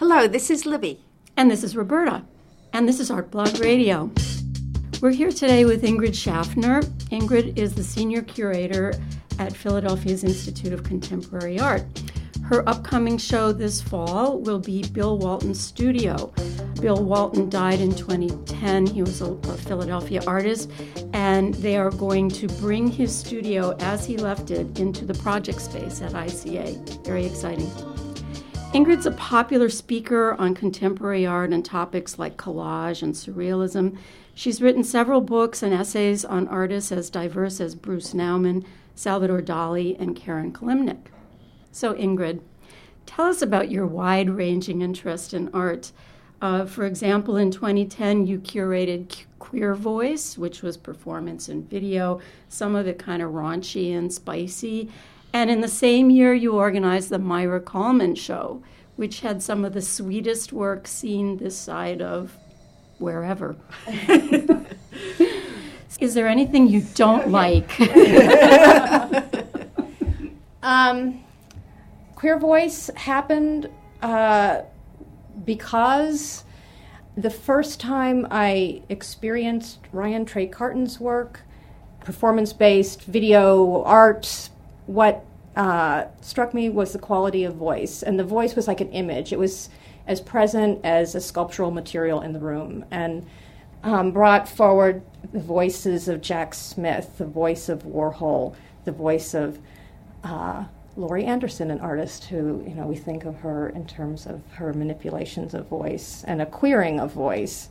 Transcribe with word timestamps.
Hello, 0.00 0.26
this 0.26 0.48
is 0.48 0.64
Libby. 0.64 1.04
And 1.36 1.50
this 1.50 1.62
is 1.62 1.76
Roberta. 1.76 2.24
And 2.72 2.88
this 2.88 3.00
is 3.00 3.10
Art 3.10 3.30
Blog 3.30 3.60
Radio. 3.60 4.10
We're 5.02 5.10
here 5.10 5.30
today 5.30 5.66
with 5.66 5.82
Ingrid 5.82 6.14
Schaffner. 6.14 6.80
Ingrid 7.12 7.58
is 7.58 7.74
the 7.74 7.84
senior 7.84 8.22
curator 8.22 8.94
at 9.38 9.54
Philadelphia's 9.54 10.24
Institute 10.24 10.72
of 10.72 10.84
Contemporary 10.84 11.60
Art. 11.60 11.84
Her 12.42 12.66
upcoming 12.66 13.18
show 13.18 13.52
this 13.52 13.82
fall 13.82 14.40
will 14.40 14.58
be 14.58 14.84
Bill 14.84 15.18
Walton's 15.18 15.60
Studio. 15.60 16.32
Bill 16.80 17.04
Walton 17.04 17.50
died 17.50 17.82
in 17.82 17.94
2010. 17.94 18.86
He 18.86 19.02
was 19.02 19.20
a, 19.20 19.32
a, 19.32 19.56
Philadelphia 19.58 20.22
artist, 20.26 20.70
and 21.12 21.52
they 21.56 21.76
are 21.76 21.90
going 21.90 22.30
to 22.30 22.48
bring 22.48 22.88
his 22.88 23.14
studio 23.14 23.76
as 23.80 24.06
he 24.06 24.16
left 24.16 24.50
it 24.50 24.80
into 24.80 25.04
the 25.04 25.14
project 25.14 25.60
space 25.60 26.00
at 26.00 26.12
ICA. 26.12 27.04
Very 27.04 27.26
exciting. 27.26 27.70
Ingrid's 28.72 29.04
a 29.04 29.10
popular 29.10 29.68
speaker 29.68 30.36
on 30.38 30.54
contemporary 30.54 31.26
art 31.26 31.52
and 31.52 31.64
topics 31.64 32.20
like 32.20 32.36
collage 32.36 33.02
and 33.02 33.14
surrealism. 33.14 33.98
She's 34.32 34.62
written 34.62 34.84
several 34.84 35.20
books 35.20 35.64
and 35.64 35.74
essays 35.74 36.24
on 36.24 36.46
artists 36.46 36.92
as 36.92 37.10
diverse 37.10 37.60
as 37.60 37.74
Bruce 37.74 38.14
Nauman, 38.14 38.64
Salvador 38.94 39.42
Dali, 39.42 39.98
and 39.98 40.14
Karen 40.14 40.52
Kilimnik. 40.52 41.06
So, 41.72 41.94
Ingrid, 41.94 42.42
tell 43.06 43.26
us 43.26 43.42
about 43.42 43.72
your 43.72 43.88
wide 43.88 44.30
ranging 44.30 44.82
interest 44.82 45.34
in 45.34 45.52
art. 45.52 45.90
Uh, 46.40 46.64
for 46.64 46.86
example, 46.86 47.36
in 47.36 47.50
2010, 47.50 48.28
you 48.28 48.38
curated 48.38 49.24
Queer 49.40 49.74
Voice, 49.74 50.38
which 50.38 50.62
was 50.62 50.76
performance 50.76 51.48
and 51.48 51.68
video, 51.68 52.20
some 52.48 52.76
of 52.76 52.86
it 52.86 53.00
kind 53.00 53.20
of 53.20 53.32
raunchy 53.32 53.92
and 53.92 54.12
spicy. 54.12 54.88
And 55.32 55.50
in 55.50 55.60
the 55.60 55.68
same 55.68 56.10
year, 56.10 56.34
you 56.34 56.54
organized 56.54 57.10
the 57.10 57.18
Maira 57.18 57.64
Kalman 57.64 58.16
Show, 58.16 58.62
which 58.96 59.20
had 59.20 59.42
some 59.42 59.64
of 59.64 59.72
the 59.72 59.82
sweetest 59.82 60.52
work 60.52 60.86
seen 60.86 61.36
this 61.36 61.56
side 61.56 62.02
of 62.02 62.36
wherever. 62.98 63.56
Is 66.00 66.14
there 66.14 66.28
anything 66.28 66.66
you 66.66 66.80
don't 66.94 67.28
like? 67.28 67.78
um, 70.62 71.22
Queer 72.14 72.38
Voice 72.38 72.90
happened 72.96 73.68
uh, 74.00 74.62
because 75.44 76.44
the 77.16 77.30
first 77.30 77.80
time 77.80 78.26
I 78.30 78.82
experienced 78.88 79.80
Ryan 79.92 80.24
Trecartin's 80.24 80.98
work, 80.98 81.40
performance 82.00 82.54
based 82.54 83.02
video 83.02 83.82
art, 83.82 84.48
what 84.86 85.24
uh, 85.56 86.04
struck 86.20 86.54
me 86.54 86.68
was 86.68 86.92
the 86.92 86.98
quality 86.98 87.44
of 87.44 87.54
voice. 87.54 88.02
And 88.02 88.18
the 88.18 88.24
voice 88.24 88.54
was 88.54 88.68
like 88.68 88.80
an 88.80 88.90
image, 88.92 89.32
it 89.32 89.38
was 89.38 89.68
as 90.06 90.20
present 90.20 90.80
as 90.84 91.14
a 91.14 91.20
sculptural 91.20 91.70
material 91.70 92.20
in 92.20 92.32
the 92.32 92.40
room. 92.40 92.84
And 92.90 93.26
um, 93.82 94.12
brought 94.12 94.48
forward 94.48 95.02
the 95.32 95.40
voices 95.40 96.08
of 96.08 96.20
Jack 96.20 96.54
Smith, 96.54 97.16
the 97.18 97.26
voice 97.26 97.68
of 97.68 97.84
Warhol, 97.84 98.54
the 98.84 98.92
voice 98.92 99.34
of 99.34 99.58
uh, 100.22 100.64
Laurie 100.96 101.24
Anderson, 101.24 101.70
an 101.70 101.80
artist 101.80 102.24
who, 102.24 102.62
you 102.66 102.74
know, 102.74 102.86
we 102.86 102.96
think 102.96 103.24
of 103.24 103.36
her 103.36 103.70
in 103.70 103.86
terms 103.86 104.26
of 104.26 104.42
her 104.52 104.72
manipulations 104.72 105.54
of 105.54 105.66
voice 105.68 106.24
and 106.26 106.42
a 106.42 106.46
queering 106.46 107.00
of 107.00 107.12
voice. 107.12 107.70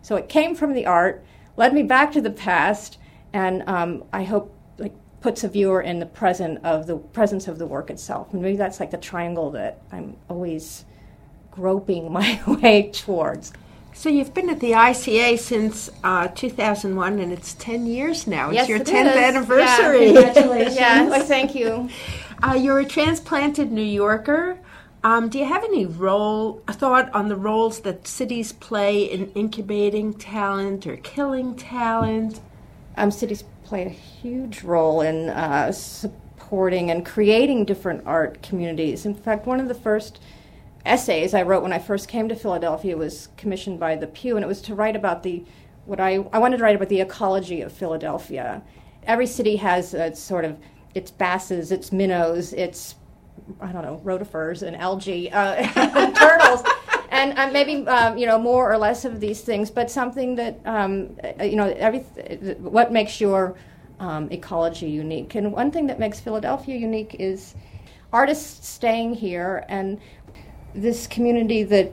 So 0.00 0.16
it 0.16 0.28
came 0.28 0.54
from 0.54 0.72
the 0.72 0.86
art, 0.86 1.24
led 1.56 1.74
me 1.74 1.82
back 1.82 2.12
to 2.12 2.20
the 2.20 2.30
past, 2.30 2.98
and 3.32 3.62
um, 3.68 4.04
I 4.12 4.22
hope 4.22 4.55
puts 5.20 5.44
a 5.44 5.48
viewer 5.48 5.80
in 5.80 5.98
the 5.98 6.06
present 6.06 6.64
of 6.64 6.86
the 6.86 6.96
presence 6.96 7.48
of 7.48 7.58
the 7.58 7.66
work 7.66 7.90
itself. 7.90 8.32
And 8.32 8.42
maybe 8.42 8.56
that's 8.56 8.80
like 8.80 8.90
the 8.90 8.98
triangle 8.98 9.50
that 9.52 9.80
I'm 9.90 10.16
always 10.28 10.84
groping 11.50 12.12
my 12.20 12.40
way 12.46 12.90
towards. 12.92 13.52
So 13.94 14.10
you've 14.10 14.34
been 14.34 14.50
at 14.50 14.60
the 14.60 14.72
ICA 14.72 15.38
since 15.38 15.88
uh, 16.04 16.28
2001, 16.28 17.18
and 17.18 17.32
it's 17.32 17.54
10 17.54 17.86
years 17.86 18.26
now. 18.26 18.50
It's 18.50 18.56
yes, 18.56 18.68
your 18.68 18.78
it 18.78 18.86
10th 18.86 19.10
is. 19.10 19.16
anniversary. 19.16 20.06
Yeah. 20.08 20.12
Congratulations. 20.22 20.76
yeah, 20.76 21.08
well, 21.08 21.24
thank 21.24 21.54
you. 21.54 21.88
Uh, 22.42 22.52
you're 22.52 22.80
a 22.80 22.84
transplanted 22.84 23.72
New 23.72 23.80
Yorker. 23.80 24.58
Um, 25.02 25.30
do 25.30 25.38
you 25.38 25.46
have 25.46 25.64
any 25.64 25.86
role, 25.86 26.62
thought 26.68 27.14
on 27.14 27.28
the 27.28 27.36
roles 27.36 27.80
that 27.80 28.06
cities 28.06 28.52
play 28.52 29.04
in 29.04 29.30
incubating 29.32 30.12
talent 30.12 30.86
or 30.86 30.96
killing 30.98 31.54
talent? 31.56 32.40
Um, 32.98 33.10
cities 33.10 33.44
play 33.66 33.84
a 33.84 33.88
huge 33.88 34.62
role 34.62 35.00
in 35.00 35.28
uh, 35.28 35.72
supporting 35.72 36.90
and 36.90 37.04
creating 37.04 37.64
different 37.64 38.06
art 38.06 38.40
communities. 38.40 39.04
In 39.04 39.14
fact, 39.14 39.44
one 39.44 39.58
of 39.58 39.66
the 39.66 39.74
first 39.74 40.20
essays 40.84 41.34
I 41.34 41.42
wrote 41.42 41.64
when 41.64 41.72
I 41.72 41.80
first 41.80 42.06
came 42.06 42.28
to 42.28 42.36
Philadelphia 42.36 42.96
was 42.96 43.28
commissioned 43.36 43.80
by 43.80 43.96
the 43.96 44.06
Pew, 44.06 44.36
and 44.36 44.44
it 44.44 44.48
was 44.48 44.62
to 44.62 44.74
write 44.74 44.94
about 44.94 45.24
the 45.24 45.44
what 45.84 46.00
I 46.00 46.24
I 46.32 46.38
wanted 46.38 46.58
to 46.58 46.62
write 46.62 46.76
about 46.76 46.88
the 46.88 47.00
ecology 47.00 47.60
of 47.60 47.72
Philadelphia. 47.72 48.62
Every 49.04 49.26
city 49.26 49.56
has 49.56 49.94
a 49.94 50.14
sort 50.14 50.44
of 50.44 50.58
its 50.94 51.10
basses, 51.10 51.72
its 51.72 51.90
minnows, 51.90 52.52
its 52.52 52.94
I 53.60 53.72
don't 53.72 53.82
know 53.82 54.00
rotifers 54.04 54.62
and 54.62 54.76
algae, 54.76 55.30
uh, 55.32 55.66
turtles, 56.14 56.62
and 57.16 57.38
uh, 57.38 57.50
maybe 57.50 57.86
um, 57.86 58.18
you 58.18 58.26
know 58.26 58.38
more 58.38 58.70
or 58.70 58.78
less 58.78 59.04
of 59.04 59.20
these 59.20 59.40
things, 59.40 59.70
but 59.70 59.90
something 59.90 60.36
that 60.36 60.60
um, 60.64 61.16
uh, 61.40 61.44
you 61.44 61.56
know 61.56 61.68
every 61.76 62.00
what 62.58 62.92
makes 62.92 63.20
your 63.20 63.56
um, 64.00 64.30
ecology 64.30 64.88
unique. 64.88 65.34
And 65.34 65.52
one 65.52 65.70
thing 65.70 65.86
that 65.86 65.98
makes 65.98 66.20
Philadelphia 66.20 66.76
unique 66.76 67.16
is 67.18 67.54
artists 68.12 68.68
staying 68.68 69.14
here 69.14 69.64
and 69.68 70.00
this 70.74 71.06
community 71.06 71.62
that 71.64 71.92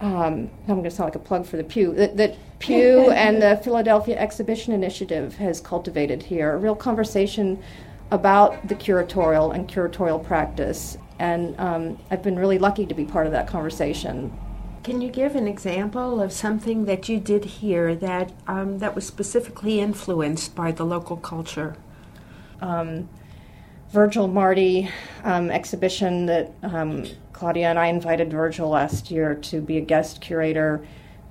um, 0.00 0.50
I'm 0.68 0.76
going 0.76 0.84
to 0.84 0.90
sound 0.90 1.08
like 1.08 1.16
a 1.16 1.20
plug 1.20 1.46
for 1.46 1.56
the 1.56 1.64
Pew 1.64 1.92
that, 1.94 2.16
that 2.16 2.36
Pew 2.58 3.10
and 3.24 3.42
the 3.42 3.60
Philadelphia 3.62 4.18
Exhibition 4.18 4.72
Initiative 4.72 5.36
has 5.36 5.60
cultivated 5.60 6.22
here 6.22 6.54
a 6.54 6.58
real 6.58 6.76
conversation 6.76 7.62
about 8.10 8.66
the 8.68 8.74
curatorial 8.74 9.54
and 9.54 9.68
curatorial 9.68 10.24
practice, 10.24 10.96
and 11.18 11.54
um, 11.58 11.98
I've 12.10 12.22
been 12.22 12.38
really 12.38 12.58
lucky 12.58 12.86
to 12.86 12.94
be 12.94 13.04
part 13.04 13.26
of 13.26 13.32
that 13.32 13.46
conversation. 13.46 14.32
Can 14.88 15.02
you 15.02 15.10
give 15.10 15.36
an 15.36 15.46
example 15.46 16.18
of 16.18 16.32
something 16.32 16.86
that 16.86 17.10
you 17.10 17.20
did 17.20 17.44
here 17.44 17.94
that 17.96 18.32
um, 18.46 18.78
that 18.78 18.94
was 18.94 19.06
specifically 19.06 19.80
influenced 19.80 20.54
by 20.54 20.72
the 20.72 20.82
local 20.82 21.18
culture? 21.18 21.76
Um, 22.62 23.10
Virgil 23.90 24.28
Marti 24.28 24.88
um, 25.24 25.50
exhibition 25.50 26.24
that 26.24 26.54
um, 26.62 27.04
Claudia 27.34 27.68
and 27.68 27.78
I 27.78 27.88
invited 27.88 28.32
Virgil 28.32 28.70
last 28.70 29.10
year 29.10 29.34
to 29.34 29.60
be 29.60 29.76
a 29.76 29.82
guest 29.82 30.22
curator 30.22 30.82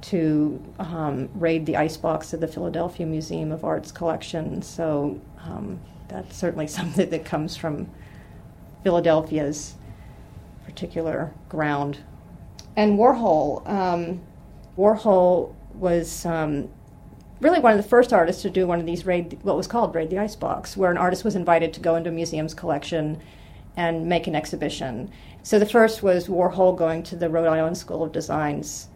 to 0.02 0.64
um, 0.78 1.28
raid 1.34 1.66
the 1.66 1.78
icebox 1.78 2.34
of 2.34 2.42
the 2.42 2.48
Philadelphia 2.48 3.08
Museum 3.08 3.52
of 3.52 3.64
Art's 3.64 3.92
collection. 3.92 4.62
So 4.62 5.20
um, 5.42 5.80
that's 6.10 6.38
certainly 6.38 6.68
something 6.78 7.10
that 7.10 7.26
comes 7.26 7.58
from 7.58 7.90
Philadelphia's 8.84 9.74
particular 10.64 11.34
ground. 11.50 11.98
And 12.78 13.00
Warhol, 13.00 13.68
um, 13.68 14.22
Warhol 14.78 15.56
was 15.74 16.26
um, 16.28 16.70
really 17.42 17.60
one 17.60 17.72
of 17.72 17.78
the 17.78 17.90
first 17.90 18.14
artists 18.14 18.44
to 18.44 18.52
do 18.52 18.68
one 18.68 18.80
of 18.80 18.86
these 18.86 19.04
raid, 19.04 19.40
what 19.42 19.58
was 19.58 19.66
called 19.66 19.96
raid 19.96 20.12
the 20.12 20.20
icebox, 20.20 20.78
where 20.78 20.92
an 20.92 20.98
artist 20.98 21.26
was 21.26 21.36
invited 21.36 21.74
to 21.74 21.80
go 21.80 21.96
into 21.96 22.12
a 22.12 22.14
museum's 22.14 22.54
collection 22.54 23.20
and 23.76 24.08
make 24.08 24.28
an 24.28 24.36
exhibition. 24.36 25.10
So 25.42 25.58
the 25.58 25.66
first 25.66 26.04
was 26.04 26.28
Warhol 26.28 26.78
going 26.78 27.02
to 27.04 27.16
the 27.16 27.30
Rhode 27.30 27.48
Island 27.48 27.78
School 27.80 28.04
of 28.04 28.12
Design's 28.12 28.90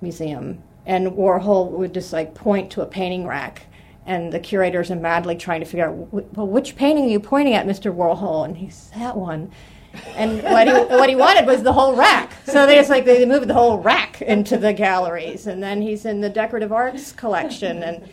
museum, 0.00 0.62
and 0.86 1.08
Warhol 1.08 1.70
would 1.72 1.92
just 1.92 2.14
like 2.14 2.34
point 2.34 2.70
to 2.72 2.80
a 2.80 2.86
painting 2.86 3.26
rack, 3.26 3.66
and 4.06 4.32
the 4.32 4.40
curators 4.40 4.90
are 4.90 4.96
madly 4.96 5.36
trying 5.36 5.60
to 5.60 5.66
figure 5.66 5.88
out, 5.88 6.34
well, 6.34 6.46
which 6.46 6.74
painting 6.74 7.04
are 7.04 7.08
you 7.08 7.20
pointing 7.20 7.52
at, 7.52 7.66
Mr. 7.66 7.94
Warhol? 7.94 8.46
And 8.46 8.56
he's 8.56 8.90
that 8.96 9.16
one. 9.16 9.50
And 10.14 10.42
what 10.42 10.66
he, 10.66 10.72
what 10.72 11.08
he 11.08 11.16
wanted 11.16 11.46
was 11.46 11.62
the 11.62 11.72
whole 11.72 11.94
rack. 11.94 12.32
So 12.44 12.66
they 12.66 12.74
just 12.74 12.90
like 12.90 13.04
they 13.04 13.24
moved 13.24 13.48
the 13.48 13.54
whole 13.54 13.78
rack 13.78 14.22
into 14.22 14.56
the 14.56 14.72
galleries, 14.72 15.46
and 15.46 15.62
then 15.62 15.82
he's 15.82 16.04
in 16.04 16.20
the 16.20 16.30
decorative 16.30 16.72
arts 16.72 17.12
collection, 17.12 17.82
and 17.82 18.08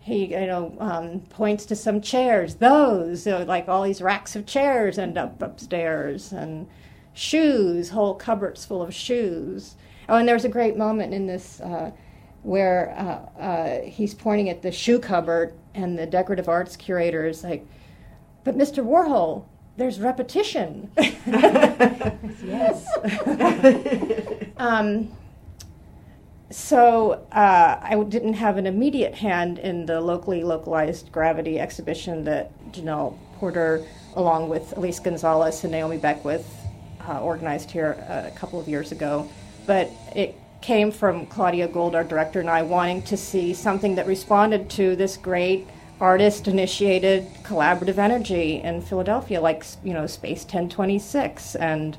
he 0.00 0.26
you 0.26 0.46
know 0.46 0.74
um, 0.78 1.20
points 1.30 1.66
to 1.66 1.76
some 1.76 2.00
chairs. 2.00 2.56
Those 2.56 3.24
so 3.24 3.42
like 3.44 3.68
all 3.68 3.82
these 3.82 4.00
racks 4.02 4.36
of 4.36 4.46
chairs 4.46 4.98
end 4.98 5.18
up 5.18 5.40
upstairs, 5.42 6.32
and 6.32 6.68
shoes, 7.14 7.90
whole 7.90 8.14
cupboards 8.14 8.64
full 8.64 8.82
of 8.82 8.94
shoes. 8.94 9.74
Oh, 10.08 10.16
and 10.16 10.28
there's 10.28 10.44
a 10.44 10.48
great 10.48 10.76
moment 10.76 11.12
in 11.12 11.26
this 11.26 11.60
uh, 11.60 11.90
where 12.42 12.94
uh, 12.96 13.40
uh, 13.40 13.82
he's 13.82 14.14
pointing 14.14 14.48
at 14.48 14.62
the 14.62 14.72
shoe 14.72 14.98
cupboard, 14.98 15.54
and 15.74 15.98
the 15.98 16.06
decorative 16.06 16.48
arts 16.48 16.76
curator 16.76 17.26
is 17.26 17.42
like, 17.44 17.66
"But 18.44 18.56
Mr. 18.56 18.84
Warhol, 18.84 19.44
there's 19.78 19.98
repetition." 20.00 20.90
yes. 22.44 22.86
um, 24.58 25.10
so 26.50 27.26
uh, 27.32 27.78
I 27.82 28.04
didn't 28.08 28.34
have 28.34 28.56
an 28.56 28.66
immediate 28.66 29.14
hand 29.14 29.58
in 29.58 29.86
the 29.86 30.00
locally 30.00 30.44
localized 30.44 31.12
gravity 31.12 31.58
exhibition 31.58 32.24
that 32.24 32.50
Janelle 32.72 33.16
Porter, 33.36 33.84
along 34.16 34.48
with 34.48 34.76
Elise 34.76 34.98
Gonzalez 34.98 35.62
and 35.64 35.72
Naomi 35.72 35.98
Beckwith, 35.98 36.46
uh, 37.06 37.20
organized 37.20 37.70
here 37.70 37.92
a 38.08 38.30
couple 38.36 38.58
of 38.60 38.68
years 38.68 38.92
ago. 38.92 39.28
but 39.68 39.90
it 40.16 40.34
came 40.62 40.90
from 40.90 41.26
Claudia 41.26 41.68
Gould, 41.68 41.94
our 41.94 42.02
director, 42.02 42.40
and 42.40 42.50
I 42.50 42.62
wanting 42.62 43.02
to 43.02 43.16
see 43.16 43.54
something 43.54 43.94
that 43.96 44.06
responded 44.06 44.68
to 44.70 44.96
this 44.96 45.16
great 45.16 45.68
artist 46.00 46.46
initiated 46.46 47.26
collaborative 47.42 47.98
energy 47.98 48.60
in 48.62 48.80
Philadelphia, 48.80 49.40
like, 49.40 49.64
you 49.82 49.92
know, 49.92 50.06
Space 50.06 50.42
1026. 50.42 51.56
And 51.56 51.96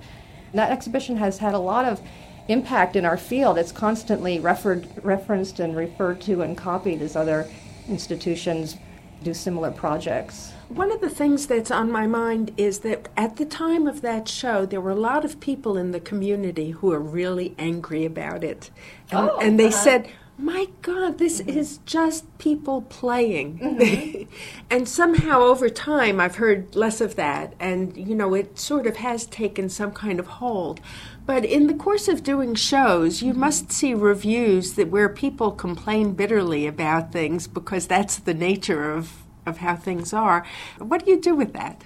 that 0.54 0.72
exhibition 0.72 1.18
has 1.18 1.40
had 1.40 1.54
a 1.54 1.60
lot 1.60 1.86
of 1.86 2.02
impact 2.48 2.96
in 2.96 3.06
our 3.06 3.18
field. 3.18 3.58
It's 3.58 3.72
constantly 3.72 4.40
referred, 4.40 4.88
referenced 5.04 5.60
and 5.60 5.76
referred 5.76 6.22
to 6.22 6.42
and 6.42 6.58
copied 6.58 7.02
as 7.02 7.16
other 7.16 7.50
institutions 7.88 8.78
do 9.24 9.34
similar 9.34 9.72
projects. 9.72 10.54
One 10.70 10.92
of 10.92 11.02
the 11.02 11.10
things 11.10 11.48
that's 11.48 11.72
on 11.72 11.92
my 11.92 12.08
mind 12.08 12.54
is 12.58 12.80
that 12.80 13.10
at 13.18 13.36
the 13.36 13.46
time 13.46 13.88
of 13.88 14.02
that 14.02 14.28
show, 14.28 14.66
there 14.66 14.80
were 14.80 14.92
a 14.92 14.96
lot 14.96 15.26
of 15.26 15.40
people 15.40 15.78
in 15.78 15.92
the 15.92 16.00
community 16.00 16.72
who 16.72 16.88
were 16.88 17.00
really 17.00 17.56
angry 17.58 18.06
about 18.06 18.44
it. 18.44 18.70
And, 19.12 19.30
oh, 19.30 19.40
and 19.40 19.60
they 19.60 19.68
uh-huh. 19.68 19.78
said, 19.78 20.12
my 20.40 20.68
God, 20.82 21.18
this 21.18 21.42
mm-hmm. 21.42 21.58
is 21.58 21.80
just 21.86 22.38
people 22.38 22.84
playing. 22.84 23.60
Mm-hmm. 23.60 24.34
and 24.70 24.88
somehow 24.88 25.42
over 25.42 25.70
time, 25.70 26.20
I've 26.20 26.38
heard 26.38 26.76
less 26.76 27.02
of 27.02 27.16
that. 27.18 27.54
And, 27.60 27.96
you 27.98 28.16
know, 28.16 28.34
it 28.34 28.58
sort 28.58 28.88
of 28.88 28.96
has 28.98 29.26
taken 29.26 29.68
some 29.68 29.92
kind 29.92 30.20
of 30.20 30.28
hold. 30.28 30.80
But 31.26 31.44
in 31.44 31.68
the 31.68 31.74
course 31.74 32.08
of 32.08 32.24
doing 32.24 32.56
shows, 32.56 33.22
you 33.22 33.32
mm-hmm. 33.32 33.42
must 33.42 33.72
see 33.72 33.94
reviews 33.94 34.74
that 34.76 34.90
where 34.90 35.10
people 35.10 35.52
complain 35.52 36.14
bitterly 36.14 36.66
about 36.66 37.12
things 37.12 37.46
because 37.46 37.88
that's 37.88 38.18
the 38.18 38.34
nature 38.34 38.92
of, 38.94 39.12
of 39.46 39.58
how 39.58 39.76
things 39.76 40.14
are. 40.14 40.46
What 40.78 41.06
do 41.06 41.12
you 41.12 41.20
do 41.20 41.36
with 41.36 41.54
that? 41.54 41.84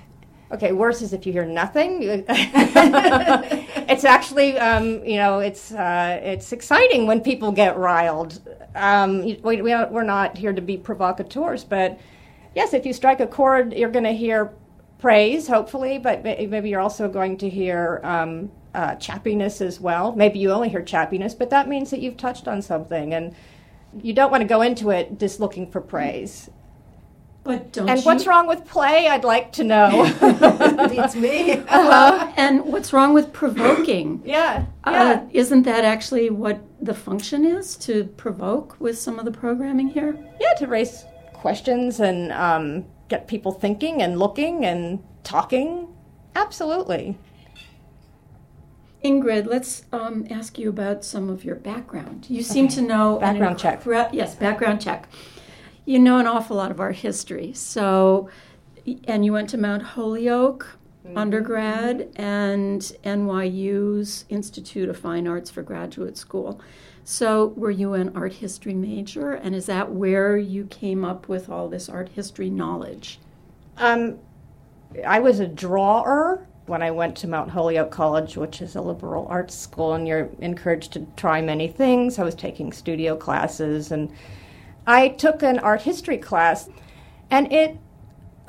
Okay, 0.54 0.72
worse 0.72 1.02
is 1.02 1.14
if 1.14 1.26
you 1.26 1.34
hear 1.34 1.46
nothing. 1.46 2.04
it's 2.30 4.04
actually, 4.04 4.56
um, 4.60 5.04
you 5.04 5.16
know, 5.16 5.40
it's 5.40 5.72
uh, 5.72 6.20
it's 6.22 6.54
exciting 6.54 7.08
when 7.08 7.22
people 7.22 7.52
get 7.52 7.76
riled. 7.76 8.40
Um, 8.76 9.24
we, 9.42 9.64
we 9.64 9.72
are 9.72 10.04
not 10.04 10.38
here 10.38 10.54
to 10.54 10.62
be 10.62 10.78
provocateurs, 10.78 11.64
but 11.64 12.00
yes, 12.56 12.76
if 12.76 12.86
you 12.86 12.94
strike 12.94 13.20
a 13.20 13.26
chord, 13.26 13.74
you're 13.74 13.90
going 13.90 14.06
to 14.06 14.14
hear 14.14 14.54
praise, 15.00 15.48
hopefully, 15.48 15.98
but 15.98 16.24
maybe 16.24 16.70
you're 16.70 16.80
also 16.80 17.10
going 17.10 17.36
to 17.38 17.50
hear 17.50 18.00
um, 18.04 18.52
uh, 18.76 18.92
chappiness 18.96 19.60
as 19.60 19.80
well. 19.80 20.16
Maybe 20.16 20.38
you 20.38 20.52
only 20.52 20.70
hear 20.70 20.84
chappiness, 20.84 21.36
but 21.38 21.50
that 21.50 21.68
means 21.68 21.90
that 21.90 22.00
you've 22.00 22.18
touched 22.18 22.48
on 22.48 22.62
something, 22.62 23.12
and 23.12 23.36
you 24.04 24.14
don't 24.14 24.30
want 24.30 24.42
to 24.42 24.48
go 24.48 24.62
into 24.62 24.92
it 24.92 25.18
just 25.20 25.40
looking 25.40 25.72
for 25.72 25.82
praise. 25.82 26.52
But 27.54 27.72
don't 27.72 27.90
and 27.90 28.00
you... 28.00 28.06
what's 28.06 28.26
wrong 28.26 28.48
with 28.48 28.66
play? 28.66 29.08
I'd 29.08 29.24
like 29.24 29.52
to 29.54 29.64
know. 29.64 29.90
it's 30.22 31.16
me. 31.16 31.52
Uh-huh. 31.52 32.32
and 32.36 32.66
what's 32.66 32.92
wrong 32.92 33.14
with 33.14 33.32
provoking? 33.32 34.24
yeah. 34.26 34.66
Uh, 34.84 34.92
yeah. 34.92 35.28
isn't 35.32 35.64
that 35.64 35.86
actually 35.86 36.32
what 36.32 36.62
the 36.82 36.96
function 36.96 37.46
is 37.46 37.76
to 37.78 38.06
provoke 38.18 38.76
with 38.80 38.98
some 38.98 39.20
of 39.20 39.26
the 39.26 39.32
programming 39.32 39.88
here? 39.88 40.18
Yeah, 40.40 40.54
to 40.56 40.68
raise 40.68 41.06
questions 41.34 42.00
and 42.00 42.32
um, 42.32 42.86
get 43.08 43.28
people 43.28 43.52
thinking 43.52 44.02
and 44.02 44.18
looking 44.18 44.66
and 44.66 45.04
talking. 45.24 45.88
Absolutely. 46.36 47.20
Ingrid, 49.06 49.46
let's 49.46 49.84
um, 49.92 50.26
ask 50.32 50.58
you 50.58 50.70
about 50.70 51.06
some 51.06 51.30
of 51.30 51.46
your 51.46 51.56
background. 51.56 52.26
You 52.30 52.42
seem 52.42 52.66
okay. 52.66 52.76
to 52.76 52.82
know 52.82 53.20
background 53.20 53.60
check. 53.60 53.84
Yes, 54.12 54.34
background 54.36 54.82
check 54.82 55.08
you 55.86 56.00
know 56.00 56.18
an 56.18 56.28
awful 56.28 56.58
lot 56.58 56.72
of 56.72 56.80
our 56.80 56.92
history. 56.92 57.54
So, 57.54 58.30
and 59.06 59.26
you 59.26 59.34
went 59.34 59.50
to 59.50 59.58
Mount 59.58 59.84
Holyoke 59.84 60.78
mm-hmm. 61.06 61.18
undergrad 61.18 62.10
and 62.16 62.82
NYU's 63.04 64.26
Institute 64.30 64.90
of 64.90 64.98
Fine 64.98 65.28
Arts 65.28 65.50
for 65.50 65.62
graduate 65.62 66.18
school. 66.18 66.62
So, 67.06 67.48
were 67.58 67.72
you 67.72 67.94
an 67.94 68.14
art 68.16 68.34
history 68.34 68.74
major, 68.74 69.34
and 69.34 69.54
is 69.54 69.66
that 69.66 69.92
where 69.92 70.38
you 70.38 70.66
came 70.66 71.04
up 71.04 71.28
with 71.28 71.50
all 71.50 71.68
this 71.68 71.90
art 71.90 72.10
history 72.10 72.50
knowledge? 72.50 73.20
Um, 73.78 74.20
I 75.06 75.20
was 75.20 75.40
a 75.42 75.48
drawer 75.48 76.48
when 76.66 76.82
I 76.82 76.92
went 76.92 77.18
to 77.18 77.28
Mount 77.28 77.50
Holyoke 77.50 77.92
College, 77.92 78.38
which 78.38 78.62
is 78.62 78.76
a 78.76 78.82
liberal 78.82 79.28
arts 79.30 79.54
school, 79.54 79.94
and 79.94 80.08
you're 80.08 80.30
encouraged 80.40 80.94
to 80.94 81.06
try 81.18 81.42
many 81.42 81.68
things. 81.68 82.20
I 82.20 82.24
was 82.24 82.36
taking 82.36 82.72
studio 82.72 83.18
classes 83.18 83.92
and 83.92 84.10
I 84.86 85.10
took 85.10 85.44
an 85.44 85.60
art 85.60 85.84
history 85.84 86.18
class, 86.18 86.70
and 87.30 87.52
it 87.52 87.78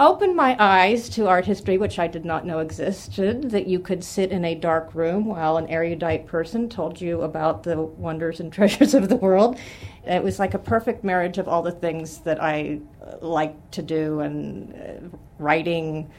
opened 0.01 0.35
my 0.35 0.57
eyes 0.59 1.09
to 1.09 1.29
art 1.29 1.47
history, 1.47 1.79
which 1.79 1.99
I 1.99 2.09
did 2.09 2.25
not 2.25 2.45
know 2.45 2.59
existed, 2.59 3.51
that 3.51 3.69
you 3.69 3.79
could 3.79 4.03
sit 4.03 4.33
in 4.33 4.45
a 4.45 4.55
dark 4.55 4.95
room 4.95 5.27
while 5.27 5.57
an 5.57 5.69
erudite 5.69 6.27
person 6.27 6.69
told 6.69 7.01
you 7.01 7.23
about 7.23 7.63
the 7.63 7.81
wonders 7.81 8.41
and 8.41 8.53
treasures 8.53 8.95
of 8.95 9.09
the 9.09 9.17
world. 9.17 9.59
It 10.05 10.23
was 10.23 10.39
like 10.39 10.55
a 10.55 10.59
perfect 10.59 11.05
marriage 11.05 11.39
of 11.39 11.49
all 11.49 11.63
the 11.63 11.73
things 11.73 12.19
that 12.19 12.43
I 12.43 12.81
like 13.21 13.71
to 13.73 13.83
do 13.83 14.21
and 14.21 14.75
uh, 14.75 15.17
writing, 15.39 16.11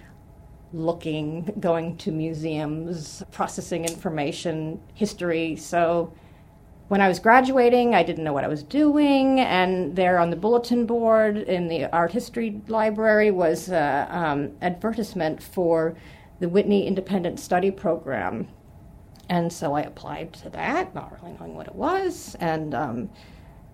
looking, 0.71 1.53
going 1.59 1.97
to 1.97 2.11
museums, 2.11 3.23
processing 3.31 3.83
information, 3.83 4.79
history. 4.93 5.57
So 5.57 6.13
when 6.87 7.01
I 7.01 7.07
was 7.07 7.19
graduating, 7.19 7.95
I 7.95 8.03
didn't 8.03 8.23
know 8.23 8.33
what 8.33 8.43
I 8.43 8.47
was 8.47 8.61
doing, 8.61 9.39
and 9.39 9.95
there 9.95 10.19
on 10.19 10.29
the 10.29 10.35
bulletin 10.35 10.85
board 10.85 11.37
in 11.37 11.67
the 11.67 11.85
art 11.85 12.11
history 12.11 12.61
library 12.67 13.31
was 13.31 13.69
an 13.69 14.07
um, 14.09 14.51
advertisement 14.61 15.41
for 15.41 15.95
the 16.39 16.49
Whitney 16.49 16.85
Independent 16.85 17.39
Study 17.39 17.71
Program. 17.71 18.47
And 19.29 19.51
so 19.51 19.73
I 19.73 19.81
applied 19.81 20.33
to 20.33 20.49
that, 20.51 20.93
not 20.93 21.11
really 21.19 21.35
knowing 21.39 21.55
what 21.55 21.67
it 21.67 21.73
was. 21.73 22.35
And 22.39 22.75
um, 22.75 23.09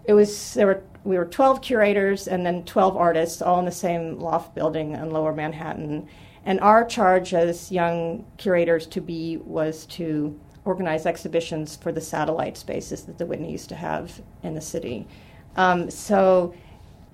it 0.05 0.13
was 0.13 0.53
there 0.53 0.67
were 0.67 0.83
we 1.03 1.17
were 1.17 1.25
12 1.25 1.61
curators 1.61 2.27
and 2.27 2.45
then 2.45 2.63
12 2.63 2.95
artists, 2.95 3.41
all 3.41 3.59
in 3.59 3.65
the 3.65 3.71
same 3.71 4.19
loft 4.19 4.53
building 4.55 4.93
in 4.93 5.09
Lower 5.09 5.33
Manhattan. 5.33 6.07
And 6.45 6.59
our 6.61 6.85
charge 6.85 7.33
as 7.33 7.71
young 7.71 8.25
curators 8.37 8.87
to 8.87 9.01
be 9.01 9.37
was 9.37 9.85
to 9.87 10.39
organize 10.65 11.05
exhibitions 11.05 11.75
for 11.75 11.91
the 11.91 12.01
satellite 12.01 12.57
spaces 12.57 13.03
that 13.03 13.17
the 13.17 13.25
Whitney 13.25 13.51
used 13.51 13.69
to 13.69 13.75
have 13.75 14.21
in 14.43 14.53
the 14.53 14.61
city. 14.61 15.07
Um, 15.55 15.89
so 15.89 16.53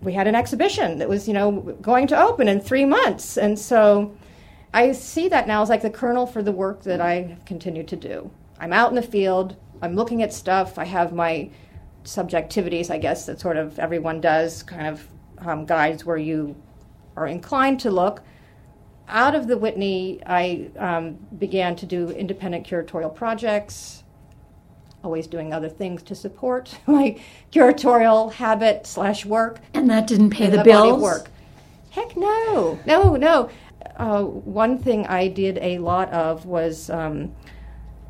we 0.01 0.13
had 0.13 0.27
an 0.27 0.35
exhibition 0.35 0.99
that 0.99 1.09
was, 1.09 1.27
you 1.27 1.33
know, 1.33 1.51
going 1.81 2.07
to 2.07 2.21
open 2.21 2.47
in 2.47 2.59
three 2.59 2.85
months, 2.85 3.37
and 3.37 3.57
so 3.57 4.15
I 4.73 4.91
see 4.91 5.27
that 5.29 5.47
now 5.47 5.61
as 5.61 5.69
like 5.69 5.81
the 5.81 5.89
kernel 5.89 6.27
for 6.27 6.43
the 6.43 6.51
work 6.51 6.83
that 6.83 7.01
I 7.01 7.23
have 7.23 7.45
continued 7.45 7.87
to 7.89 7.95
do. 7.95 8.29
I'm 8.59 8.73
out 8.73 8.89
in 8.89 8.95
the 8.95 9.01
field. 9.01 9.55
I'm 9.81 9.95
looking 9.95 10.21
at 10.21 10.33
stuff. 10.33 10.77
I 10.77 10.85
have 10.85 11.13
my 11.13 11.49
subjectivities, 12.03 12.89
I 12.89 12.97
guess, 12.97 13.25
that 13.25 13.39
sort 13.39 13.57
of 13.57 13.79
everyone 13.79 14.21
does, 14.21 14.63
kind 14.63 14.87
of 14.87 15.07
um, 15.39 15.65
guides 15.65 16.05
where 16.05 16.17
you 16.17 16.55
are 17.15 17.27
inclined 17.27 17.79
to 17.81 17.91
look 17.91 18.21
out 19.07 19.35
of 19.35 19.47
the 19.47 19.57
Whitney, 19.57 20.21
I 20.25 20.69
um, 20.77 21.17
began 21.37 21.75
to 21.77 21.85
do 21.85 22.09
independent 22.09 22.67
curatorial 22.67 23.13
projects, 23.13 24.03
always 25.03 25.27
doing 25.27 25.53
other 25.53 25.69
things 25.69 26.03
to 26.03 26.15
support 26.15 26.77
my 26.87 27.19
curatorial 27.51 28.33
habit 28.33 28.85
slash 28.85 29.25
work. 29.25 29.59
And 29.73 29.89
that 29.89 30.07
didn't 30.07 30.31
pay 30.31 30.47
the, 30.49 30.57
the 30.57 30.63
bills? 30.63 31.01
Work. 31.01 31.29
Heck 31.91 32.15
no. 32.17 32.79
No, 32.85 33.15
no. 33.15 33.49
Uh, 33.95 34.23
one 34.23 34.77
thing 34.77 35.07
I 35.07 35.27
did 35.27 35.57
a 35.59 35.79
lot 35.79 36.09
of 36.11 36.45
was 36.45 36.89
um, 36.89 37.33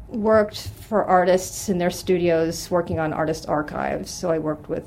worked 0.07 0.69
for 0.87 1.05
artists 1.05 1.69
in 1.69 1.77
their 1.77 1.91
studios 1.91 2.69
working 2.71 2.99
on 2.99 3.13
artist 3.13 3.47
archives. 3.47 4.09
So 4.11 4.31
I 4.31 4.39
worked 4.39 4.67
with 4.67 4.85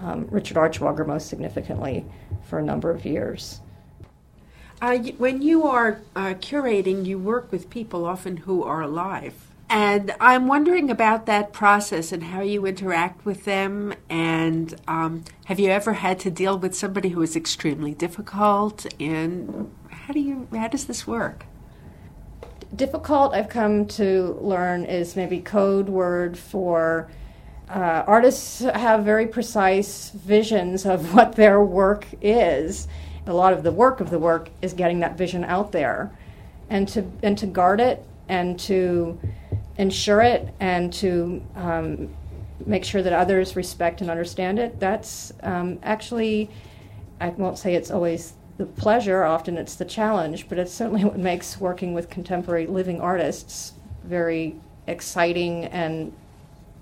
um, 0.00 0.26
Richard 0.30 0.56
Artschwager 0.56 1.06
most 1.06 1.28
significantly 1.28 2.04
for 2.42 2.58
a 2.58 2.62
number 2.62 2.90
of 2.90 3.04
years. 3.04 3.60
Uh, 4.80 4.98
when 5.16 5.40
you 5.40 5.64
are 5.64 6.02
uh, 6.14 6.34
curating, 6.34 7.06
you 7.06 7.18
work 7.18 7.50
with 7.50 7.70
people 7.70 8.04
often 8.04 8.38
who 8.38 8.62
are 8.62 8.82
alive. 8.82 9.34
And 9.68 10.14
I'm 10.20 10.46
wondering 10.46 10.90
about 10.90 11.26
that 11.26 11.52
process 11.52 12.12
and 12.12 12.22
how 12.22 12.42
you 12.42 12.66
interact 12.66 13.24
with 13.24 13.44
them. 13.46 13.94
And 14.10 14.74
um, 14.86 15.24
have 15.46 15.58
you 15.58 15.70
ever 15.70 15.94
had 15.94 16.20
to 16.20 16.30
deal 16.30 16.58
with 16.58 16.74
somebody 16.74 17.08
who 17.08 17.22
is 17.22 17.34
extremely 17.34 17.94
difficult? 17.94 18.86
And 19.00 19.72
how 19.90 20.12
do 20.12 20.20
you 20.20 20.46
how 20.52 20.68
does 20.68 20.84
this 20.84 21.06
work? 21.06 21.46
Difficult, 22.74 23.32
I've 23.32 23.48
come 23.48 23.86
to 23.86 24.38
learn, 24.40 24.84
is 24.84 25.16
maybe 25.16 25.40
code 25.40 25.88
word 25.88 26.36
for 26.36 27.10
uh, 27.68 28.04
artists 28.06 28.60
have 28.60 29.04
very 29.04 29.26
precise 29.26 30.10
visions 30.10 30.84
of 30.84 31.14
what 31.14 31.34
their 31.34 31.60
work 31.60 32.06
is 32.20 32.86
a 33.26 33.32
lot 33.32 33.52
of 33.52 33.62
the 33.62 33.72
work 33.72 34.00
of 34.00 34.10
the 34.10 34.18
work 34.18 34.50
is 34.62 34.72
getting 34.72 35.00
that 35.00 35.16
vision 35.16 35.44
out 35.44 35.72
there 35.72 36.10
and 36.70 36.88
to 36.88 37.10
and 37.22 37.36
to 37.38 37.46
guard 37.46 37.80
it 37.80 38.04
and 38.28 38.58
to 38.58 39.18
ensure 39.78 40.20
it 40.22 40.48
and 40.60 40.92
to 40.92 41.42
um, 41.54 42.08
make 42.64 42.84
sure 42.84 43.02
that 43.02 43.12
others 43.12 43.56
respect 43.56 44.00
and 44.00 44.10
understand 44.10 44.58
it 44.58 44.80
that's 44.80 45.32
um, 45.42 45.78
actually 45.82 46.50
i 47.20 47.28
won't 47.30 47.58
say 47.58 47.74
it's 47.74 47.90
always 47.90 48.34
the 48.56 48.66
pleasure 48.66 49.24
often 49.24 49.58
it's 49.58 49.74
the 49.74 49.84
challenge 49.84 50.48
but 50.48 50.58
it's 50.58 50.72
certainly 50.72 51.04
what 51.04 51.18
makes 51.18 51.60
working 51.60 51.94
with 51.94 52.08
contemporary 52.08 52.66
living 52.66 53.00
artists 53.00 53.74
very 54.04 54.56
exciting 54.86 55.64
and 55.66 56.12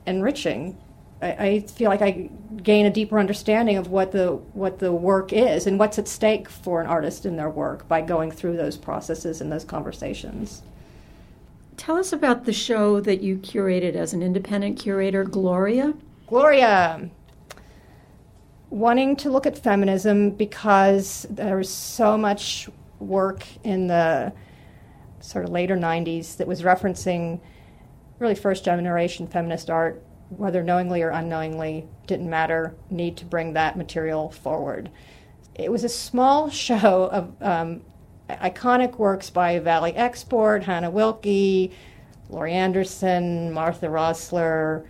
enriching. 0.07 0.77
I, 1.25 1.47
I 1.47 1.61
feel 1.61 1.89
like 1.89 2.03
I 2.03 2.29
gain 2.63 2.85
a 2.85 2.91
deeper 2.91 3.19
understanding 3.19 3.79
of 3.79 3.89
what 3.89 4.13
the 4.13 4.33
what 4.53 4.79
the 4.79 4.93
work 4.93 5.33
is 5.33 5.67
and 5.67 5.79
what's 5.79 5.99
at 5.99 6.07
stake 6.07 6.49
for 6.49 6.81
an 6.81 6.87
artist 6.87 7.25
in 7.25 7.37
their 7.37 7.49
work 7.49 7.89
by 7.89 8.03
going 8.03 8.31
through 8.31 8.57
those 8.57 8.77
processes 8.77 9.41
and 9.41 9.51
those 9.51 9.65
conversations. 9.65 10.63
Tell 11.77 11.97
us 11.97 12.13
about 12.13 12.45
the 12.45 12.53
show 12.53 13.01
that 13.01 13.23
you 13.23 13.39
curated 13.39 13.95
as 13.95 14.13
an 14.13 14.23
independent 14.23 14.79
curator, 14.79 15.25
Gloria. 15.25 15.95
Gloria, 16.27 17.11
wanting 18.71 19.17
to 19.17 19.31
look 19.31 19.47
at 19.47 19.59
feminism 19.59 20.31
because 20.31 21.27
there 21.31 21.57
was 21.57 21.69
so 21.69 22.17
much 22.17 22.69
work 23.01 23.45
in 23.65 23.87
the 23.89 24.33
sort 25.21 25.45
of 25.45 25.51
later 25.51 25.77
90s 25.77 26.37
that 26.37 26.47
was 26.47 26.63
referencing 26.63 27.41
really 28.19 28.35
first 28.35 28.65
generation 28.65 29.27
feminist 29.27 29.69
art, 29.69 30.03
whether 30.37 30.63
knowingly 30.63 31.03
or 31.03 31.11
unknowingly, 31.11 31.87
didn't 32.07 32.29
matter, 32.29 32.75
need 32.91 33.17
to 33.19 33.25
bring 33.25 33.53
that 33.53 33.77
material 33.77 34.31
forward. 34.31 34.91
It 35.55 35.71
was 35.71 35.85
a 35.85 35.89
small 35.89 36.51
show 36.67 37.05
of 37.05 37.43
um, 37.43 37.83
iconic 38.29 38.99
works 38.99 39.31
by 39.31 39.59
Valie 39.59 39.95
Export, 39.97 40.65
Hannah 40.65 40.91
Wilke, 40.91 41.73
Laurie 42.29 42.53
Anderson, 42.53 43.53
Martha 43.53 43.87
Rosler. 43.87 44.87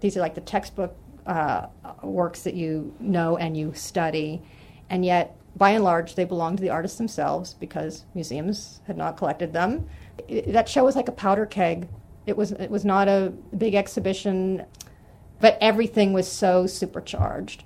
These 0.00 0.16
are 0.16 0.20
like 0.20 0.34
the 0.34 0.40
textbook 0.40 0.96
uh, 1.26 1.66
works 2.02 2.42
that 2.42 2.54
you 2.54 2.94
know 3.00 3.36
and 3.36 3.56
you 3.56 3.72
study, 3.74 4.42
and 4.88 5.04
yet 5.04 5.36
by 5.56 5.70
and 5.70 5.84
large 5.84 6.14
they 6.14 6.24
belong 6.24 6.56
to 6.56 6.62
the 6.62 6.70
artists 6.70 6.96
themselves 6.96 7.54
because 7.54 8.04
museums 8.14 8.80
had 8.86 8.96
not 8.96 9.16
collected 9.16 9.52
them. 9.52 9.86
It, 10.26 10.52
that 10.52 10.68
show 10.68 10.84
was 10.84 10.96
like 10.96 11.08
a 11.08 11.12
powder 11.12 11.44
keg. 11.46 11.88
It 12.26 12.36
was 12.36 12.52
it 12.52 12.70
was 12.70 12.84
not 12.84 13.08
a 13.08 13.32
big 13.56 13.74
exhibition, 13.74 14.64
but 15.40 15.58
everything 15.60 16.12
was 16.12 16.30
so 16.30 16.66
supercharged. 16.66 17.64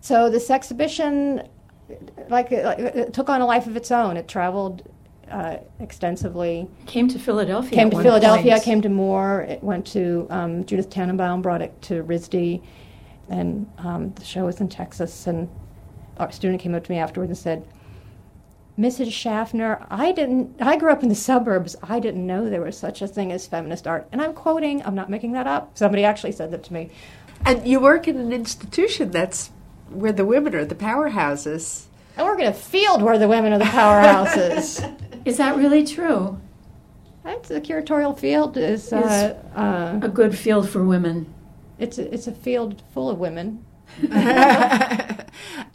So 0.00 0.30
this 0.30 0.50
exhibition, 0.50 1.48
like, 2.28 2.50
like 2.50 2.78
it 2.78 3.12
took 3.12 3.28
on 3.28 3.40
a 3.40 3.46
life 3.46 3.66
of 3.66 3.76
its 3.76 3.90
own. 3.90 4.16
It 4.16 4.28
traveled 4.28 4.88
uh, 5.30 5.58
extensively. 5.80 6.68
Came 6.86 7.08
to 7.08 7.18
Philadelphia. 7.18 7.70
Came 7.70 7.90
to 7.90 8.02
Philadelphia. 8.02 8.52
point. 8.52 8.64
Came 8.64 8.82
to 8.82 8.88
Moore. 8.88 9.42
It 9.48 9.62
went 9.62 9.86
to 9.88 10.26
um, 10.30 10.64
Judith 10.64 10.90
Tannenbaum. 10.90 11.42
Brought 11.42 11.62
it 11.62 11.80
to 11.82 12.02
RISD, 12.04 12.62
and 13.28 13.70
um, 13.78 14.12
the 14.14 14.24
show 14.24 14.44
was 14.44 14.60
in 14.60 14.68
Texas. 14.68 15.26
And 15.26 15.48
our 16.18 16.30
student 16.30 16.60
came 16.60 16.74
up 16.74 16.84
to 16.84 16.90
me 16.90 16.98
afterwards 16.98 17.30
and 17.30 17.38
said, 17.38 17.66
"Mrs. 18.78 19.12
Schaffner, 19.12 19.84
I 19.90 20.12
didn't. 20.12 20.56
I 20.60 20.76
grew 20.76 20.92
up 20.92 21.02
in 21.02 21.08
the 21.08 21.14
suburbs. 21.14 21.76
I 21.82 21.98
didn't 22.00 22.26
know 22.26 22.48
there 22.48 22.60
was 22.62 22.76
such 22.78 23.02
a 23.02 23.08
thing 23.08 23.32
as 23.32 23.46
feminist 23.46 23.86
art." 23.86 24.08
And 24.12 24.22
I'm 24.22 24.32
quoting. 24.32 24.82
I'm 24.84 24.94
not 24.94 25.10
making 25.10 25.32
that 25.32 25.46
up. 25.46 25.76
Somebody 25.76 26.04
actually 26.04 26.32
said 26.32 26.50
that 26.52 26.64
to 26.64 26.72
me. 26.72 26.90
And 27.44 27.66
you 27.66 27.80
work 27.80 28.08
in 28.08 28.18
an 28.18 28.32
institution 28.32 29.10
that's 29.10 29.50
where 29.90 30.12
the 30.12 30.24
women 30.24 30.54
are 30.54 30.64
the 30.64 30.74
powerhouses. 30.74 31.84
And 32.16 32.26
we're 32.26 32.36
going 32.36 32.52
to 32.52 32.58
field 32.58 33.00
where 33.02 33.16
the 33.18 33.28
women 33.28 33.52
are 33.52 33.58
the 33.58 33.64
powerhouses. 33.64 34.96
Is 35.24 35.36
that 35.36 35.56
really 35.56 35.84
true? 35.86 36.40
That's 37.22 37.48
the 37.48 37.60
curatorial 37.60 38.18
field 38.18 38.56
is. 38.56 38.92
Uh, 38.92 39.36
uh, 39.54 40.00
A 40.02 40.08
good 40.08 40.36
field 40.36 40.68
for 40.68 40.82
women. 40.82 41.32
it's 41.78 41.98
a, 41.98 42.12
it's 42.12 42.26
a 42.26 42.32
field 42.32 42.82
full 42.94 43.10
of 43.10 43.18
women. 43.18 43.64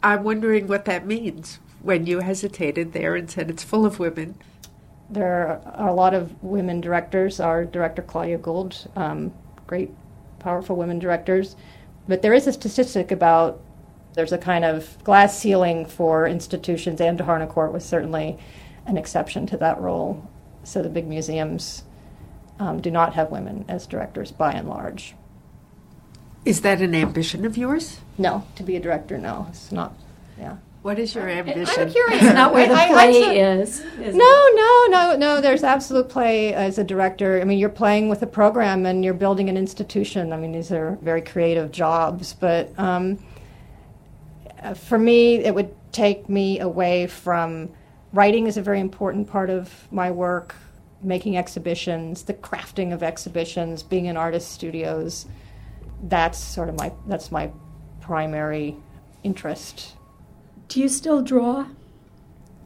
I'm 0.02 0.24
wondering 0.24 0.66
what 0.66 0.84
that 0.86 1.06
means 1.06 1.60
when 1.84 2.06
you 2.06 2.20
hesitated 2.20 2.94
there 2.94 3.14
and 3.14 3.30
said 3.30 3.50
it's 3.50 3.62
full 3.62 3.84
of 3.84 3.98
women. 3.98 4.34
There 5.10 5.60
are 5.76 5.90
a 5.90 5.92
lot 5.92 6.14
of 6.14 6.42
women 6.42 6.80
directors. 6.80 7.38
Our 7.38 7.66
director 7.66 8.00
Claudia 8.00 8.38
Gould, 8.38 8.88
um, 8.96 9.34
great, 9.66 9.90
powerful 10.38 10.76
women 10.76 10.98
directors. 10.98 11.56
But 12.08 12.22
there 12.22 12.32
is 12.32 12.46
a 12.46 12.54
statistic 12.54 13.12
about 13.12 13.60
there's 14.14 14.32
a 14.32 14.38
kind 14.38 14.64
of 14.64 14.96
glass 15.04 15.38
ceiling 15.38 15.84
for 15.84 16.26
institutions, 16.26 17.00
and 17.00 17.18
Harnoncourt 17.18 17.72
was 17.72 17.84
certainly 17.84 18.38
an 18.86 18.96
exception 18.96 19.46
to 19.48 19.56
that 19.58 19.80
rule. 19.80 20.30
So 20.62 20.82
the 20.82 20.88
big 20.88 21.06
museums 21.06 21.82
um, 22.58 22.80
do 22.80 22.90
not 22.90 23.14
have 23.14 23.30
women 23.30 23.66
as 23.68 23.86
directors 23.86 24.32
by 24.32 24.52
and 24.52 24.68
large. 24.68 25.14
Is 26.46 26.62
that 26.62 26.80
an 26.80 26.94
ambition 26.94 27.44
of 27.44 27.58
yours? 27.58 28.00
No, 28.16 28.46
to 28.56 28.62
be 28.62 28.76
a 28.76 28.80
director, 28.80 29.18
no, 29.18 29.46
it's 29.50 29.72
not. 29.72 29.94
Yeah. 30.38 30.56
What 30.84 30.98
is 30.98 31.14
your 31.14 31.26
ambition? 31.30 31.66
I'm 31.80 31.90
curious. 31.90 32.22
Not 32.24 32.52
where 32.52 32.68
the 32.68 32.74
I- 32.74 32.82
I- 32.84 32.88
play 32.88 33.06
I'm 33.06 33.12
so- 33.24 33.62
is. 33.62 33.80
is 33.80 34.14
it? 34.14 34.14
No, 34.14 34.48
no, 34.54 34.84
no, 34.90 35.16
no. 35.16 35.40
There's 35.40 35.64
absolute 35.64 36.10
play 36.10 36.52
as 36.52 36.76
a 36.76 36.84
director. 36.84 37.40
I 37.40 37.44
mean, 37.44 37.58
you're 37.58 37.70
playing 37.70 38.10
with 38.10 38.20
a 38.20 38.26
program 38.26 38.84
and 38.84 39.02
you're 39.02 39.14
building 39.14 39.48
an 39.48 39.56
institution. 39.56 40.30
I 40.30 40.36
mean, 40.36 40.52
these 40.52 40.70
are 40.70 40.98
very 41.00 41.22
creative 41.22 41.70
jobs. 41.72 42.34
But 42.34 42.78
um, 42.78 43.18
uh, 44.62 44.74
for 44.74 44.98
me, 44.98 45.36
it 45.36 45.54
would 45.54 45.74
take 45.90 46.28
me 46.28 46.60
away 46.60 47.06
from 47.06 47.70
writing 48.12 48.46
is 48.46 48.58
a 48.58 48.62
very 48.62 48.80
important 48.80 49.26
part 49.26 49.48
of 49.48 49.90
my 49.90 50.10
work. 50.10 50.54
Making 51.02 51.38
exhibitions, 51.38 52.24
the 52.24 52.34
crafting 52.34 52.92
of 52.92 53.02
exhibitions, 53.02 53.82
being 53.82 54.04
in 54.04 54.18
artist 54.18 54.52
studios. 54.52 55.24
That's 56.02 56.38
sort 56.38 56.68
of 56.68 56.76
my 56.76 56.92
that's 57.06 57.32
my 57.32 57.50
primary 58.02 58.76
interest. 59.22 59.94
Do 60.68 60.80
you 60.80 60.88
still 60.88 61.22
draw? 61.22 61.66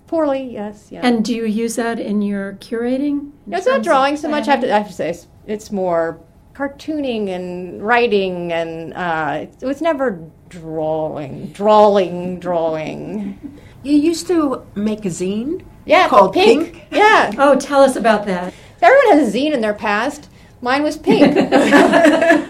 Poorly, 0.06 0.42
yes, 0.52 0.88
yeah. 0.90 1.00
And 1.02 1.22
do 1.24 1.34
you 1.34 1.44
use 1.44 1.76
that 1.76 2.00
in 2.00 2.22
your 2.22 2.54
curating? 2.54 3.08
In 3.10 3.32
No, 3.46 3.58
it's 3.58 3.66
not 3.66 3.82
drawing 3.82 4.16
so 4.16 4.28
much. 4.28 4.48
I 4.48 4.52
have, 4.52 4.60
to, 4.60 4.66
planning? 4.68 4.74
I 4.74 4.78
have 4.78 4.88
to 4.88 4.92
say, 4.94 5.10
it's, 5.10 5.26
it's 5.46 5.70
more 5.70 6.18
cartooning 6.54 7.28
and 7.28 7.82
writing, 7.82 8.50
and 8.52 8.94
uh, 8.94 9.46
it, 9.60 9.64
was 9.66 9.82
never 9.82 10.18
drawing, 10.48 11.48
drawing, 11.48 12.40
drawing. 12.40 13.60
You 13.82 13.96
used 13.96 14.26
to 14.28 14.64
make 14.74 15.04
a 15.04 15.08
zine 15.08 15.62
Yeah, 15.84 16.08
called 16.08 16.32
pink. 16.32 16.72
Pink. 16.72 16.84
Yeah, 16.90 17.32
Oh, 17.36 17.54
tell 17.56 17.82
us 17.82 17.94
about 17.96 18.24
that. 18.26 18.54
everyone 18.80 19.18
has 19.18 19.34
a 19.34 19.38
zine 19.38 19.52
in 19.52 19.60
their 19.60 19.74
past. 19.74 20.30
Mine 20.62 20.82
was 20.82 20.96
pink. 20.96 21.36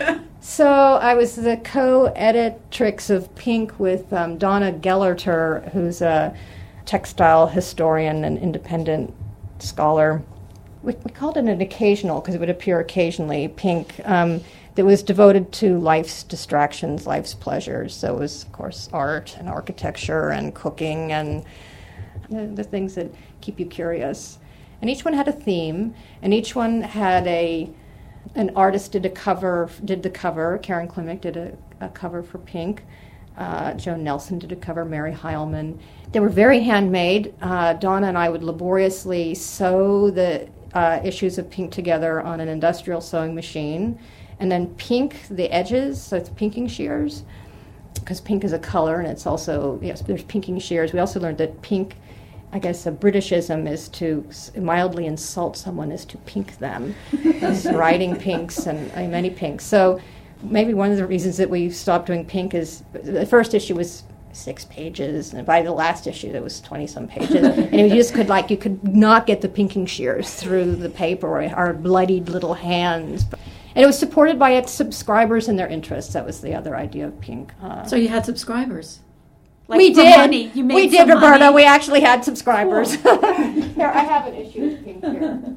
so 0.49 0.67
I 0.67 1.14
was 1.14 1.37
the 1.37 1.59
co-editrix 1.59 3.11
of 3.11 3.35
Pink 3.35 3.78
with 3.78 4.11
um, 4.14 4.38
Donna 4.38 4.73
Ghelerter, 4.73 5.71
who's 5.73 6.00
a 6.00 6.35
textile 6.87 7.49
historian 7.49 8.25
and 8.25 8.38
independent 8.38 9.14
scholar. 9.59 10.23
We, 10.83 10.95
we 11.05 11.11
called 11.11 11.37
it 11.37 11.45
an 11.45 11.61
occasional 11.61 12.23
because 12.23 12.35
it 12.35 12.40
would 12.40 12.49
appear 12.49 12.81
occasionally. 12.81 13.49
Pink. 13.49 14.00
Um, 14.05 14.40
that 14.75 14.85
was 14.85 15.02
devoted 15.02 15.52
to 15.55 15.76
life's 15.81 16.23
distractions, 16.23 17.05
life's 17.05 17.35
pleasures. 17.35 17.95
So 17.95 18.14
it 18.14 18.19
was, 18.19 18.45
of 18.45 18.52
course, 18.52 18.88
art 18.93 19.37
and 19.37 19.49
architecture 19.49 20.31
and 20.31 20.55
cooking 20.55 21.11
and 21.12 21.45
the, 22.31 22.47
the 22.47 22.62
things 22.62 22.95
that 22.95 23.12
keep 23.40 23.59
you 23.59 23.67
curious. 23.67 24.38
And 24.81 24.88
each 24.88 25.05
one 25.05 25.14
had 25.14 25.26
a 25.26 25.33
theme, 25.33 25.95
and 26.23 26.33
each 26.33 26.55
one 26.55 26.83
had 26.83 27.26
a 27.26 27.69
an 28.38 28.50
artist 28.54 28.92
did 28.92 29.04
a 29.04 29.11
cover 29.11 29.68
did 29.85 30.02
the 30.02 30.11
cover. 30.11 30.59
Karen 30.59 30.88
Kilimnik 30.88 31.21
did 31.21 31.37
a, 31.37 31.57
a 31.80 31.88
cover 31.88 32.23
for 32.23 32.38
Pink. 32.38 32.85
Uh, 33.37 33.75
Joan 33.75 34.02
Nelson 34.02 34.38
did 34.38 34.52
a 34.52 34.57
cover. 34.57 34.85
Mary 34.85 35.12
Heilmann. 35.12 35.78
They 36.12 36.21
were 36.21 36.28
very 36.28 36.61
handmade. 36.61 37.35
Uh, 37.42 37.75
Donna 37.75 38.07
and 38.07 38.16
I 38.16 38.28
would 38.28 38.42
laboriously 38.42 39.35
sew 39.35 40.11
the 40.11 40.49
uh, 40.73 41.00
issues 41.04 41.38
of 41.38 41.50
Pink 41.50 41.73
together 41.73 42.21
on 42.21 42.40
an 42.40 42.49
industrial 42.49 43.00
sewing 43.00 43.35
machine, 43.35 43.99
and 44.38 44.50
then 44.50 44.75
pink 44.76 45.16
the 45.30 45.50
edges. 45.50 46.00
So 46.00 46.16
it's 46.16 46.30
pinking 46.30 46.68
shears 46.68 47.25
because 47.95 48.21
pink 48.21 48.45
is 48.45 48.52
a 48.52 48.59
color 48.59 49.00
and 49.00 49.09
it's 49.09 49.26
also 49.26 49.78
yes 49.83 50.00
there's 50.02 50.23
pinking 50.25 50.59
shears 50.59 50.92
we 50.92 50.99
also 50.99 51.18
learned 51.21 51.37
that 51.37 51.61
pink 51.62 51.97
i 52.52 52.59
guess 52.59 52.87
a 52.87 52.93
britishism 52.93 53.71
is 53.71 53.88
to 53.88 54.28
mildly 54.57 55.07
insult 55.07 55.57
someone 55.57 55.93
is 55.93 56.05
to 56.07 56.19
pink 56.19 56.59
them. 56.59 56.95
It's 57.12 57.67
riding 57.87 58.17
pinks 58.17 58.67
and 58.67 58.90
uh, 58.93 59.09
many 59.09 59.31
pinks. 59.31 59.64
So 59.64 60.00
maybe 60.43 60.75
one 60.75 60.90
of 60.90 60.97
the 60.97 61.07
reasons 61.07 61.37
that 61.37 61.50
we 61.50 61.71
stopped 61.71 62.07
doing 62.07 62.25
pink 62.25 62.55
is 62.55 62.83
the 62.93 63.26
first 63.26 63.55
issue 63.55 63.75
was 63.75 64.05
six 64.33 64.67
pages 64.67 65.33
and 65.33 65.45
by 65.45 65.62
the 65.62 65.73
last 65.73 66.07
issue 66.07 66.28
it 66.28 66.43
was 66.43 66.61
20 66.61 66.87
some 66.87 67.09
pages. 67.09 67.47
And 67.73 67.88
you 67.88 67.95
just 67.95 68.14
could 68.14 68.28
like 68.28 68.50
you 68.50 68.57
could 68.57 68.83
not 68.87 69.26
get 69.26 69.40
the 69.40 69.49
pinking 69.49 69.87
shears 69.87 70.35
through 70.35 70.76
the 70.76 70.90
paper 70.90 71.26
or 71.26 71.43
our 71.55 71.73
bloodied 71.73 72.28
little 72.28 72.55
hands. 72.55 73.25
And 73.75 73.85
it 73.85 73.87
was 73.87 73.99
supported 73.99 74.38
by 74.38 74.52
its 74.52 74.73
subscribers 74.73 75.49
and 75.49 75.59
their 75.59 75.69
interests. 75.69 76.12
That 76.14 76.25
was 76.25 76.40
the 76.40 76.55
other 76.55 76.76
idea 76.76 77.07
of 77.07 77.21
pink 77.21 77.52
uh, 77.62 77.85
So 77.85 77.97
you 77.97 78.09
had 78.09 78.25
subscribers. 78.25 79.00
Like 79.68 79.78
we 79.78 79.92
did. 79.92 80.16
Money. 80.16 80.50
You 80.54 80.64
made 80.64 80.75
we 80.75 80.96
some 80.96 81.06
did, 81.06 81.14
Roberta. 81.14 81.38
money. 81.40 81.54
We 81.54 81.64
actually 81.64 82.00
had 82.00 82.25
subscribers. 82.25 82.94
here, 82.94 83.12
I 83.87 84.00
have 84.02 84.26
an 84.26 84.34
issue 84.34 84.64
of 84.72 84.84
pink 84.84 85.04
here. 85.04 85.56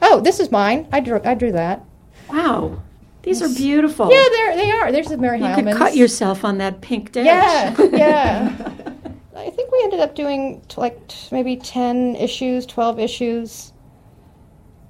Oh, 0.00 0.20
this 0.20 0.38
is 0.38 0.52
mine. 0.52 0.86
I 0.92 1.00
drew. 1.00 1.20
I 1.24 1.34
drew 1.34 1.50
that. 1.52 1.84
Wow, 2.30 2.80
these 3.22 3.42
are 3.42 3.48
beautiful. 3.48 4.08
Yeah, 4.10 4.24
there 4.30 4.56
they 4.56 4.70
are. 4.70 4.92
There's 4.92 5.08
the 5.08 5.18
Mary 5.18 5.40
you 5.40 5.52
could 5.54 5.74
cut 5.76 5.96
yourself 5.96 6.44
on 6.44 6.58
that 6.58 6.80
pink 6.80 7.10
dash. 7.10 7.26
Yeah, 7.26 7.88
yeah. 7.92 8.72
I 9.36 9.50
think 9.50 9.72
we 9.72 9.80
ended 9.82 10.00
up 10.00 10.14
doing 10.14 10.60
t- 10.68 10.80
like 10.80 11.08
t- 11.08 11.28
maybe 11.32 11.56
ten 11.56 12.14
issues, 12.14 12.66
twelve 12.66 13.00
issues. 13.00 13.72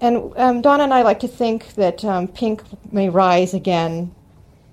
And 0.01 0.33
um, 0.37 0.61
Donna 0.61 0.85
and 0.85 0.95
I 0.95 1.03
like 1.03 1.21
to 1.21 1.29
think 1.29 1.75
that 1.75 2.05
um, 2.05 2.29
pink 2.29 2.63
may 2.93 3.09
rise 3.09 3.55
again. 3.55 4.15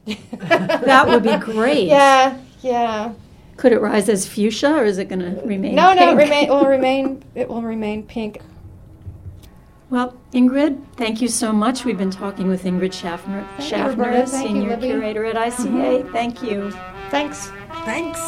that 0.05 1.07
would 1.07 1.23
be 1.23 1.35
great. 1.53 1.87
Yeah, 1.87 2.37
yeah. 2.61 3.13
Could 3.57 3.71
it 3.71 3.79
rise 3.81 4.09
as 4.09 4.27
fuchsia, 4.27 4.73
or 4.75 4.83
is 4.83 4.97
it 4.97 5.07
going 5.07 5.19
to 5.19 5.41
remain? 5.45 5.75
No, 5.75 5.87
pink? 5.93 5.99
no, 5.99 6.11
it, 6.11 6.15
remain, 6.15 6.43
it 6.45 6.49
will 6.49 6.65
remain. 6.67 7.23
It 7.35 7.47
will 7.47 7.61
remain 7.61 8.03
pink. 8.03 8.41
Well, 9.89 10.17
Ingrid, 10.33 10.81
thank 10.97 11.21
you 11.21 11.27
so 11.27 11.53
much. 11.53 11.85
We've 11.85 11.97
been 11.97 12.11
talking 12.11 12.47
with 12.47 12.63
Ingrid 12.63 12.91
Schaffner, 12.91 13.47
Thank 13.57 13.69
Schaffner 13.69 14.03
Roberta. 14.05 14.19
You, 14.19 14.27
Senior 14.27 14.69
Libby. 14.71 14.87
Curator 14.87 15.25
at 15.25 15.35
ICA. 15.35 16.01
Mm-hmm. 16.01 16.11
Thank 16.11 16.41
you. 16.43 16.71
Thanks. 17.11 17.51
Thanks. 17.85 18.19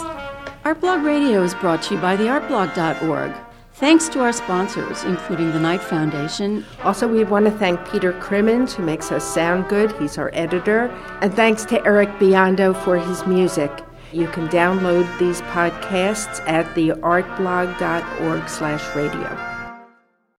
Artblog 0.63 1.03
Radio 1.03 1.43
is 1.43 1.55
brought 1.55 1.81
to 1.83 1.95
you 1.95 2.01
by 2.01 2.15
theartblog.org. 2.15 3.33
Thanks 3.73 4.07
to 4.09 4.21
our 4.21 4.33
sponsors, 4.33 5.03
including 5.03 5.51
the 5.51 5.59
Knight 5.59 5.81
Foundation. 5.81 6.65
Also, 6.83 7.07
we 7.07 7.23
want 7.23 7.45
to 7.45 7.51
thank 7.51 7.87
Peter 7.91 8.11
Crimmins, 8.13 8.73
who 8.73 8.83
makes 8.83 9.11
us 9.11 9.23
sound 9.23 9.67
good. 9.69 9.91
He's 9.93 10.17
our 10.17 10.31
editor. 10.33 10.85
And 11.21 11.33
thanks 11.33 11.63
to 11.65 11.85
Eric 11.85 12.09
Biondo 12.19 12.75
for 12.83 12.97
his 12.97 13.25
music. 13.27 13.71
You 14.13 14.27
can 14.27 14.47
download 14.47 15.05
these 15.19 15.41
podcasts 15.41 16.39
at 16.47 16.65
theartblog.org 16.75 18.49
slash 18.49 18.95
radio. 18.95 19.56